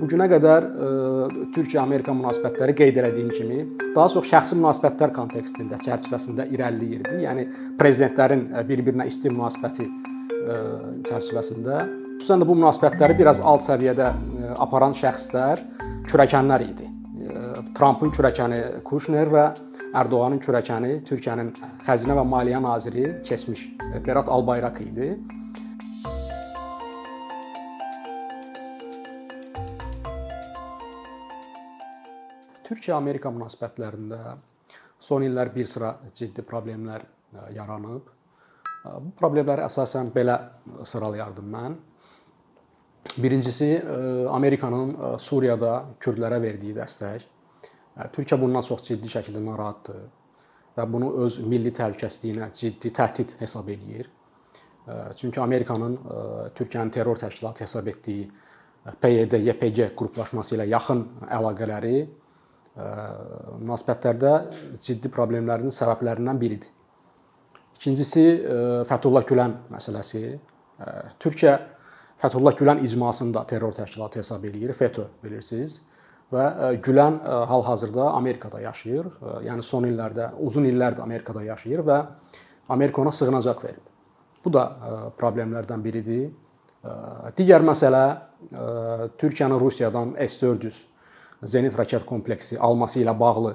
[0.00, 0.64] Bu günə qədər
[1.54, 3.58] Türkiyə-Amerika münasibətləri qeyd etdiyim kimi
[3.94, 7.18] daha çox şəxsi münasibətlər kontekstində, çərçivəsində irəliləyirdi.
[7.22, 7.44] Yəni
[7.78, 9.86] prezidentlərin bir-birinə isti münasibəti
[11.08, 11.82] çərçivəsində.
[12.16, 14.08] Xüsusən də bu münasibətləri biraz alt səviyyədə
[14.64, 15.62] aparan şəxslər
[16.10, 16.88] kürəkənlər idi.
[17.76, 19.44] Trampın kürəkəni Kuşner və
[20.02, 21.52] Ərdoğanın kürəkəni Türkiyənin
[21.86, 23.68] Xəzinə və Maliyyə naziri keçmiş
[24.06, 25.12] Berat Albayrak idi.
[32.66, 34.36] Türkiyə-Amerika münasibətlərində
[35.02, 37.04] son illər bir sıra ciddi problemlər
[37.56, 38.08] yaranıb.
[38.82, 40.38] Bu problemləri əsasən belə
[40.86, 41.76] sıralayardım mən.
[43.18, 43.68] Birincisi
[44.30, 47.26] Amerikanın Suriyada kürdlərə verdiyi dəstək.
[48.14, 50.02] Türkiyə bundan çox ciddi şəkildə narahatdır
[50.78, 54.08] və bunu öz milli təhlükəsizliyinə ciddi təhdid hesab eləyir.
[55.16, 55.98] Çünki Amerikanın
[56.56, 58.30] Türkiyənin terror təşkilatı hesab etdiyi
[59.02, 62.06] PYD, YPG qruplaşması ilə yaxın əlaqələri
[62.76, 64.32] münasibətlərdə
[64.80, 66.70] ciddi problemlərin səbəblərindən biridir.
[67.76, 68.24] İkincisi
[68.88, 70.38] Fəthullah Gülen məsələsi.
[71.20, 71.58] Türkiyə
[72.22, 75.80] Fəthullah Gülen icmasını da terror təşkilatı hesab eləyir, FETÖ bilirsiniz.
[76.32, 77.18] Və Gülen
[77.50, 79.10] hal-hazırda Amerikada yaşayır.
[79.44, 81.98] Yəni son illərdə, uzun illərdir Amerikada yaşayır və
[82.72, 83.82] Amerika ona sığınacaq verib.
[84.44, 84.62] Bu da
[85.18, 86.30] problemlərdən biridir.
[87.36, 88.06] Digər məsələ
[89.20, 90.91] Türkiyənin Rusiyadan S-400
[91.42, 93.54] zenit raket kompleksi alması ilə bağlı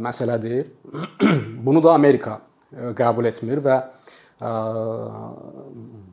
[0.00, 0.64] məsələdir.
[1.66, 3.76] Bunu da Amerika qəbul etmir və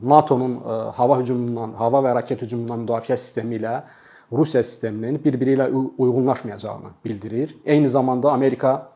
[0.02, 0.58] NATO-nun
[0.98, 3.82] hava hücumundan, hava və raket hücumundan müdafiə sistemi ilə
[4.28, 7.56] Rusiya sisteminin bir-biri ilə uyğunlaşmayacağını bildirir.
[7.66, 8.90] Eyni zamanda Amerika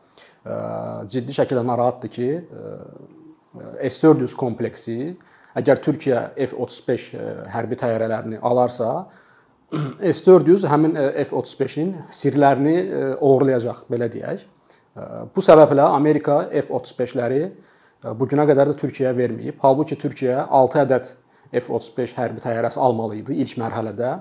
[1.08, 2.28] ciddi şəkildə narahatdır ki,
[3.88, 5.16] S-400 kompleksi
[5.56, 7.08] əgər Türkiyə F-35
[7.52, 9.06] hərbi təyyarələrini alarsa,
[9.72, 12.74] S-400 həmin F-35-in sirlərini
[13.24, 14.42] oğurlayacaq, belə deyək.
[15.32, 17.46] Bu səbəblə Amerika F-35-ləri
[18.18, 19.56] bu günə qədər də Türkiyəyə verməyib.
[19.62, 21.08] Halbuki Türkiyə 6 ədəd
[21.56, 24.12] F-35 hərbi təyyarəsi almalı idi ilk mərhələdə.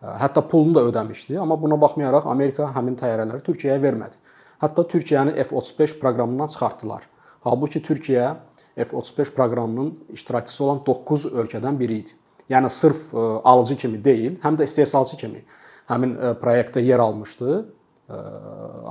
[0.00, 4.18] Hətta pulunu da ödəmişdi, amma buna baxmayaraq Amerika həmin təyyarələri Türkiyəyə vermədi.
[4.64, 7.06] Hətta Türkiyəni F-35 proqramından çıxartdılar.
[7.46, 8.32] Halbuki Türkiyə
[8.74, 12.16] F-35 proqramının iştirakçısı olan 9 ölkədən biri idi.
[12.50, 15.44] Yəni sırf alıcı kimi deyil, həm də istehsalçı kimi
[15.90, 17.64] həmin layihədə yer almışdı.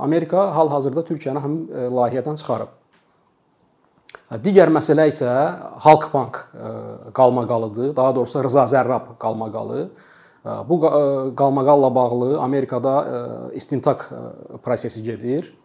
[0.00, 2.70] Amerika hal-hazırda Türkiyəni həmin layihədən çıxarıb.
[4.44, 5.30] Digər məsələ isə
[5.84, 6.38] Halkbank
[7.12, 7.96] qalmaqalıdır.
[7.96, 9.90] Daha doğrusu Rıza Zərrab qalmaqalı.
[10.68, 10.80] Bu
[11.36, 12.94] qalmaqalla bağlı Amerikada
[13.52, 14.06] istintaq
[14.62, 15.58] prosesi gedir.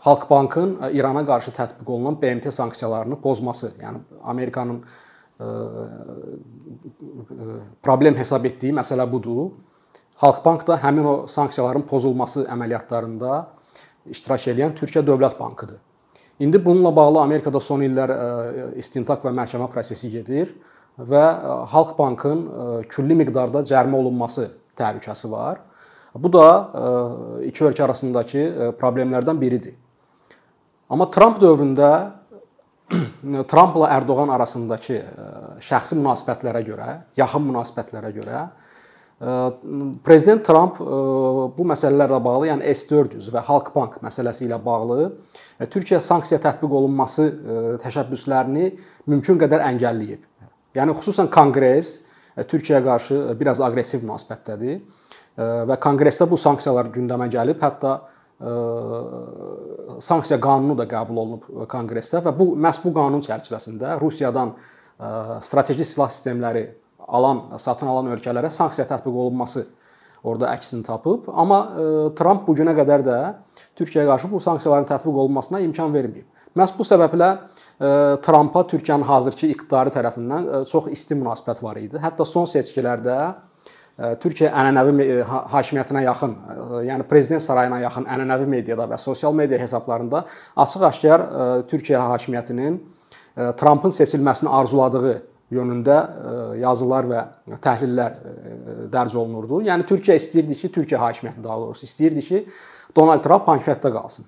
[0.00, 4.82] Halkbankın İrana qarşı tətbiq olunan BMT sanksiyalarını pozması, yəni Amerikanın
[7.82, 9.50] problem hesab etdiyi məsələ budur.
[10.20, 13.46] Halkbank da həmin o sanksiyaların pozulması əməliyyatlarında
[14.12, 15.78] iştirak edən Türkiyə Dövlət Bankıdır.
[16.40, 18.12] İndi bununla bağlı Amerikada son illər
[18.76, 20.52] istintaq və məhkəmə prosesi gedir
[20.98, 21.24] və
[21.72, 22.46] Halkbankın
[22.92, 25.60] külli miqdarda cərimə olunması təhlükəsi var.
[26.14, 26.46] Bu da
[27.46, 29.74] iki ölkə arasındakı problemlərdən biridir.
[30.90, 32.10] Amma Tramp dövründə
[33.50, 34.98] Trampla Ərdoğan arasındakı
[35.62, 38.48] şəxsi münasibətlərə görə, yaxın münasibətlərə görə
[40.06, 45.10] prezident Tramp bu məsələlərlə bağlı, yəni S400 və Halkbank məsələsi ilə bağlı
[45.68, 47.26] Türkiyə sanksiya tətbiq olunması
[47.82, 48.70] təşəbbüslərini
[49.12, 50.22] mümkün qədər əngəlləyib.
[50.78, 51.98] Yəni xüsusən Konqres
[52.48, 54.80] Türkiyəyə qarşı biraz aqressiv münasibətdədir
[55.68, 57.98] və Konqresdə bu sanksiyalar gündəmə gəlib, hətta
[60.00, 64.54] sanksiya qanunu da qəbul olunub Konqresdə və bu məhz bu qanun çərçivəsində Rusiyadan
[65.44, 66.64] strateji silah sistemləri
[67.04, 69.66] alan, satın alan ölkələrə sanksiya tətbiq olunması
[70.24, 71.28] orada əksini tapıb.
[71.28, 71.60] Amma
[72.16, 73.18] Tramp bu günə qədər də
[73.76, 76.24] Türkiyəyə qarşı bu sanksiyaların tətbiq olunmasına imkan verməyib.
[76.56, 77.30] Məhz bu səbəblə
[78.24, 81.96] Trampa Türkiyənin hazırki iqtidarı tərəfindən çox isti münasibət var idi.
[82.00, 83.16] Hətta son seçkilərdə
[83.98, 86.36] Türkiyə ənənəvi hakimiyyətinə yaxın,
[86.86, 90.22] yəni prezident sarayına yaxın ənənəvi mediada və sosial media hesablarında
[90.56, 91.24] açıq-aşkar
[91.68, 92.78] Türkiyə hakimiyyətinin
[93.60, 95.16] Trampın seçilməsini arzuladığı
[95.52, 95.98] yönündə
[96.62, 97.20] yazılar və
[97.62, 98.16] təhlillər
[98.92, 99.60] dərc olunurdu.
[99.68, 102.42] Yəni Türkiyə istəyirdi ki, Türkiyə hakimiyyəti daha doğrusu istəyirdi ki,
[102.96, 104.26] Donald Trump hakimiyyətdə qalsın.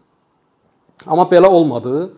[1.06, 2.12] Amma belə olmadı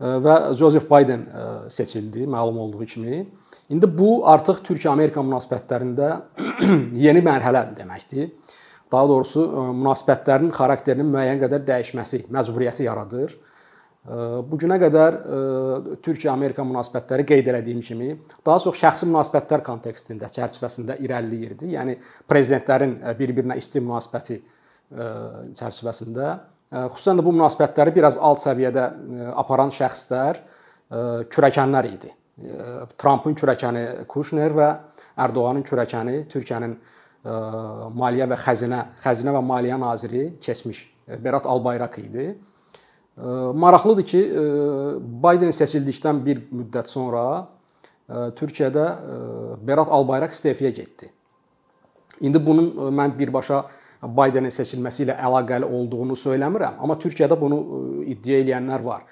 [0.00, 1.26] və Joseph Biden
[1.68, 3.26] seçildi, məlum olduğu kimi.
[3.70, 6.08] İndi bu artıq Türkiyə-Amerika münasibətlərində
[7.06, 8.32] yeni mərhələ deməkdir.
[8.92, 9.44] Daha doğrusu
[9.76, 13.36] münasibətlərin xarakterinin müəyyən qədər dəyişməsi məcburiyyəti yaradır.
[14.50, 15.16] Bu günə qədər
[16.02, 18.14] Türkiyə-Amerika münasibətləri qeyd elədiyim kimi
[18.46, 21.74] daha çox şəxsi münasibətlər kontekstində, çərçivəsində irəliləyirdi.
[21.76, 21.98] Yəni
[22.30, 24.40] prezidentlərin bir-birinə isti münasibəti
[25.60, 26.32] çərçivəsində,
[26.70, 28.86] xüsusən də bu münasibətləri biraz alt səviyyədə
[29.38, 30.38] aparan şəxslər
[31.32, 32.12] kürəkənlər idi.
[32.98, 34.68] Trampın kürəkəni Kuşner və
[35.20, 36.76] Ərdoğanın kürəkəni Türkiyənin
[38.00, 40.86] maliyyə və xəzinə, xəzinə və maliyyə naziri keçmiş
[41.20, 42.30] Berat Albayrak idi.
[43.20, 44.20] Maraqlıdır ki,
[45.22, 47.48] Bayden seçildikdən bir müddət sonra
[48.08, 48.86] Türkiyədə
[49.66, 51.10] Berat Albayrak istefaya getdi.
[52.20, 53.64] İndi bunun mən birbaşa
[54.02, 57.58] Baydenin seçilməsi ilə əlaqəli olduğunu söyləmirəm, amma Türkiyədə bunu
[58.08, 59.02] iddia edenlər var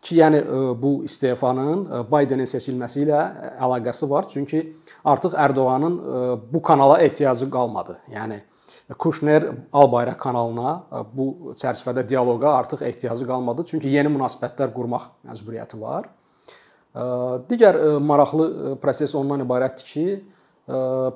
[0.00, 0.42] ki, yəni
[0.80, 3.22] bu istefanın Baydenin seçilməsi ilə
[3.60, 4.62] əlaqəsi var, çünki
[5.04, 5.98] artıq Ərdoğanın
[6.52, 7.98] bu kanala ehtiyacı qalmadı.
[8.14, 8.40] Yəni
[8.98, 15.80] Kuşner Albayrak kanalına e, bu çərçivədə dialoqa artıq ehtiyacı qalmadı, çünki yeni münasibətlər qurmaq məcburiyyəti
[15.80, 16.08] var.
[16.08, 17.04] E,
[17.50, 20.08] digər e, maraqlı proses ondan ibarətdir ki,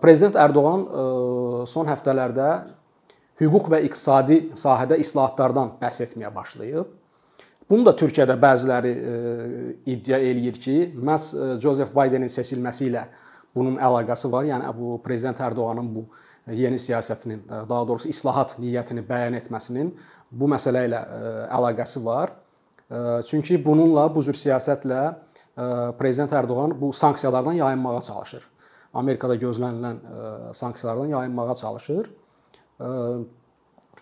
[0.01, 0.87] prezident Ərdoğan
[1.69, 2.47] son həftələrdə
[3.51, 6.87] hüquq və iqtisadi sahədə islahatlardan bəhs etməyə başlayıb.
[7.71, 8.93] Bunu da Türkiyədə bəziləri
[9.89, 13.07] iddia eləyir ki, məhz Joseph Bidenin seçilməsi ilə
[13.55, 14.45] bunun əlaqəsi var.
[14.51, 16.05] Yəni bu prezident Ərdoğanın bu
[16.53, 19.93] yeni siyasətinin, daha doğrusu islahat niyyətini bəyan etməsinin
[20.31, 21.03] bu məsələ ilə
[21.55, 22.35] əlaqəsi var.
[23.29, 25.03] Çünki bununla bu cür siyasətlə
[26.01, 28.49] prezident Ərdoğan bu sanksiyalardan yayınmağa çalışır.
[28.93, 30.03] Amerikada gözlənilən
[30.53, 32.11] sanksiyalardan yayınmağa çalışır.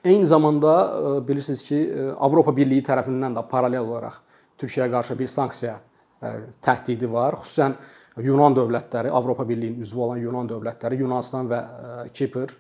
[0.05, 0.75] Eyni zamanda
[1.29, 1.79] bilirsiniz ki,
[2.17, 4.21] Avropa Birliyi tərəfindən də paralel olaraq
[4.61, 5.75] Türkiyəyə qarşı bir sanksiya
[6.65, 7.37] təhdidi var.
[7.43, 7.77] Xüsusən
[8.19, 12.53] Yunan dövlətləri, Avropa Birliyinin üzvü olan Yunan dövlətləri, Yunanıstan və e, Kipr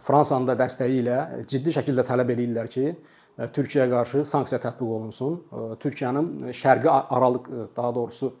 [0.00, 1.18] Fransanın da dəstəyi ilə
[1.48, 5.38] ciddi şəkildə tələb eləyirlər ki, e, Türkiyəyə qarşı sanksiya tətbiq olunsun.
[5.40, 8.32] E, Türkiyənin şərqi Aralıq daha doğrusu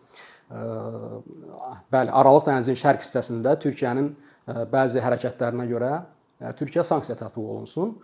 [1.90, 4.12] bəli, Aralıq dənizinin şərq hissəsində Türkiyənin
[4.70, 5.88] bəzi hərəkətlərinə görə
[6.40, 7.96] Türkiyə sanksiya tətbiq olunsun.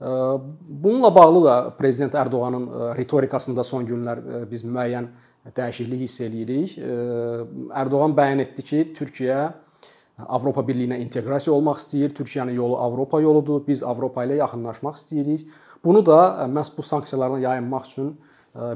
[0.00, 5.06] Bununla bağlı da prezident Ərdoğanın ritorikasında son günlər biz müəyyən
[5.56, 6.74] dəyişiklik hiss eləyirik.
[7.70, 9.38] Ərdoğan bəyan etdi ki, Türkiyə
[10.16, 12.12] Avropa Birliyinə inteqrasiya olmaq istəyir.
[12.16, 13.62] Türkiyənin yolu Avropa yoludur.
[13.66, 15.46] Biz Avropa ilə yaxınlaşmaq istəyirik.
[15.84, 18.14] Bunu da məhz bu sanksiyalardan yayınmaq üçün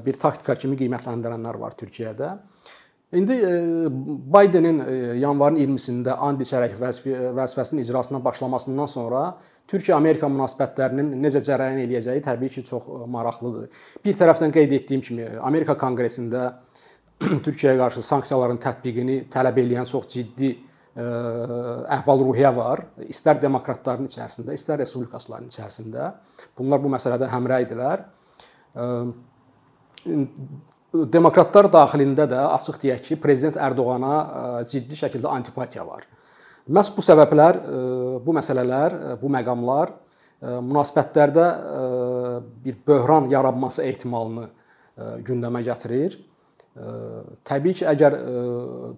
[0.07, 2.35] bir taktika kimi qiymətləndirənlər var Türkiyədə.
[3.13, 3.37] İndi
[4.31, 4.85] Baydenin
[5.19, 9.23] yanvarın 20-sində and içərək vəzifəsinin icrasına başlamasından sonra
[9.71, 13.69] Türkiyə-Amerika münasibətlərinin necə cərəyan eləyəcəyi təbii ki, çox e, maraqlıdır.
[14.05, 16.47] Bir tərəfdən qeyd etdiyim kimi, Amerika Konqresində
[17.47, 21.07] Türkiyəyə qarşı sanksiyaların tətbiqini tələb edən çox ciddi e,
[21.99, 22.87] əhval-ruhiyyə var.
[23.11, 26.13] İstər demokratların içərisində, istər respublikaçıların içərisində.
[26.59, 28.07] Bunlar bu məsələdə həmrəy idilər.
[28.75, 28.89] E,
[30.93, 36.07] demokratlar daxilində də açıq deyək ki, prezident Ərdoğana ciddi şəkildə antipatiya var.
[36.71, 37.83] Məhz bu səbəblər, e,
[38.25, 41.47] bu məsələlər, e, bu məqamlar e, münasibətlərdə
[42.65, 44.49] bir böhran yaranması ehtimalını
[45.25, 46.19] gündəmə gətirir.
[47.49, 48.17] Təbii ki, əgər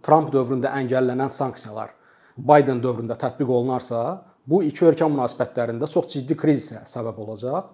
[0.05, 1.93] Tramp dövründə əngəllənən sanksiyalar
[2.37, 7.71] Biden dövründə tətbiq olunarsa, bu iki ölkə münasibətlərində çox ciddi krizisə səbəb olacaq.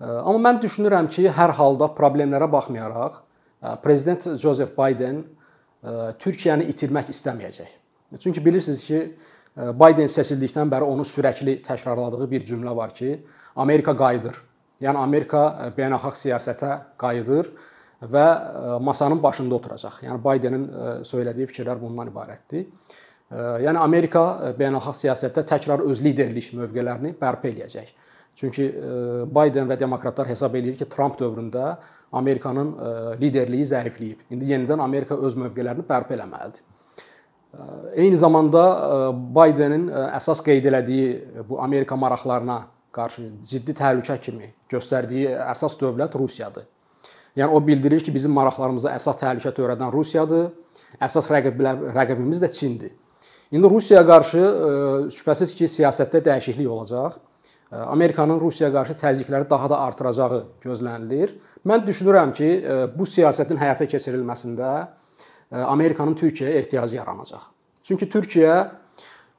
[0.00, 3.18] Amma mən düşünürəm ki, hər halda problemlərə baxmayaraq
[3.82, 5.24] prezident Joseph Biden
[6.20, 7.70] Türkiyəni itirmək istəməyəcək.
[8.20, 9.02] Çünki bilirsiniz ki,
[9.56, 13.18] Bayden seçildikdən bəri onu sürəkli təkrarladığı bir cümlə var ki,
[13.56, 14.36] Amerika qayıdır.
[14.80, 17.50] Yəni Amerika beynəlxalq siyasətə qayıdır
[18.12, 18.26] və
[18.80, 20.00] masanın başında oturacaq.
[20.06, 20.66] Yəni Baydenin
[21.04, 22.68] söylədiyi fikirlər bundan ibarətdir.
[23.66, 27.90] Yəni Amerika beynəlxalq siyasətdə təkrar öz liderlik mövqelərini bərpa eləyəcək.
[28.40, 28.70] Çünki
[29.30, 31.74] Bayden və demokratlar hesab eləyir ki, Tramp dövründə
[32.12, 32.74] Amerikanın
[33.20, 34.26] liderliyi zəifləyib.
[34.30, 36.64] İndi yenidən Amerika öz mövqelərini bərpa eləməlidir.
[37.98, 38.64] Eyni zamanda
[39.34, 42.60] Baydenin əsas qeyd elədiyi bu Amerika maraqlarına
[42.94, 46.66] qarşı ciddi təhlükə kimi göstərdiyi əsas dövlət Rusiyadır.
[47.36, 50.50] Yəni o bildirir ki, bizim maraqlarımıza əsas təhlükə törədən Rusiyadır.
[51.02, 52.90] Əsas rəqibimiz də Çindir.
[53.50, 54.42] İndi Rusiyaya qarşı
[55.14, 57.18] şübhəsiz ki, siyasətdə dəyişiklik olacaq.
[57.70, 61.36] Amerikanın Rusiyaya qarşı təzyiqləri daha da artıracağı gözlənilir.
[61.66, 62.48] Mən düşünürəm ki,
[62.96, 64.70] bu siyasətin həyata keçirilməsində
[65.50, 67.44] Amerikanın Türkiyəyə ehtiyacı yaranacaq.
[67.82, 68.56] Çünki Türkiyə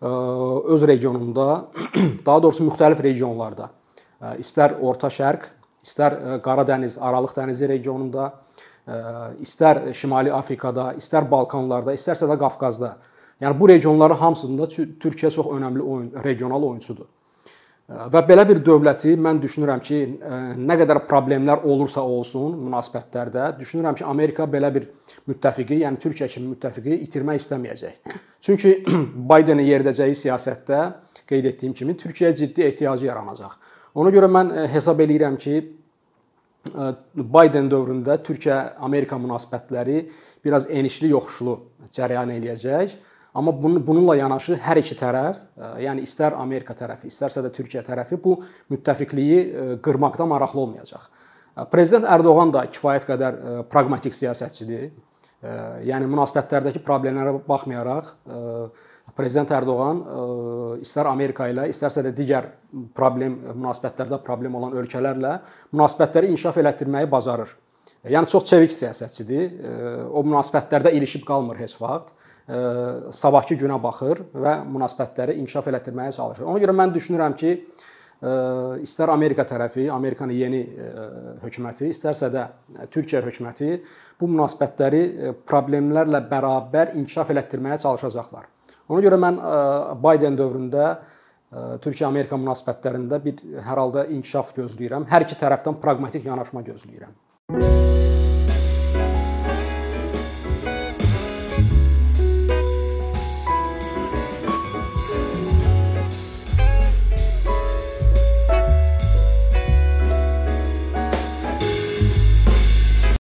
[0.02, 1.68] öz regionunda,
[2.26, 3.70] daha doğrusu müxtəlif regionlarda,
[4.40, 5.46] istər Orta Şərq,
[5.84, 8.32] istər Qara dəniz, Aralıq dənizi regionunda,
[9.44, 12.96] istər Şimali Afrikada, istər Balkanlarda, istərsə də Qafqazda.
[13.42, 17.10] Yəni bu regionların hamısında Türkiyə çox önəmli oyun, regional oyunçudur.
[17.92, 19.98] Və belə bir dövləti mən düşünürəm ki,
[20.64, 24.86] nə qədər problemlər olursa olsun münasibətlərdə, düşünürəm ki, Amerika belə bir
[25.28, 28.16] müttəfiqi, yəni Türkiyə kimi müttəfiqi itirmək istəməyəcək.
[28.48, 28.74] Çünki
[29.32, 30.80] Baydenin yeridəcəyi siyasətdə
[31.28, 33.60] qeyd etdiyim kimi Türkiyəyə ciddi ehtiyacı yaranacaq.
[34.00, 35.60] Ona görə mən hesab eləyirəm ki,
[37.18, 40.04] Bayden dövründə Türkiyə-Amerika münasibətləri
[40.46, 41.56] biraz enişli yoxuşlu
[41.92, 42.94] cərəyan eləyəcək.
[43.34, 45.38] Amma bununla yanaşı hər iki tərəf,
[45.80, 48.36] yəni istər Amerika tərəfi, istərsə də Türkiyə tərəfi bu
[48.74, 51.06] müttəfiqliyi qırmaqda maraqlı olmayacaq.
[51.72, 53.40] Prezident Ərdoğan da kifayət qədər
[53.72, 54.92] praqmatik siyasətçidir.
[55.88, 58.12] Yəni münasibətlərdəki problemlərə baxmayaraq
[59.16, 60.04] Prezident Ərdoğan
[60.84, 62.52] istər Amerika ilə, istərsə də digər
[62.96, 65.38] problem münasibətlərdə problem olan ölkələrlə
[65.72, 67.56] münasibətləri inkişaf elətdirməyi bacarır.
[68.10, 69.52] Yəni çox çevik siyasətçidir.
[70.10, 72.16] O münasibətlərdə ilişib qalmır heç vaxt.
[73.14, 76.48] Sabahkı günə baxır və münasibətləri inkişaf elətdirməyə çalışır.
[76.50, 77.54] Ona görə mən düşünürəm ki,
[78.82, 80.64] istər Amerika tərəfi, Amerikanın yeni
[81.46, 82.48] hökuməti, istərsə də
[82.90, 83.78] Türkiyə hökuməti
[84.20, 88.50] bu münasibətləri problemlərlə bərabər inkişaf elətdirməyə çalışacaqlar.
[88.90, 89.42] Ona görə mən
[90.02, 90.96] Bayden dövründə
[91.86, 95.06] Türkiyə-Amerika münasibətlərində bir hər halda inkişaf gözləyirəm.
[95.10, 97.14] Hər iki tərəfdən praqmatik yanaşma gözləyirəm.
[97.62, 98.01] Bye.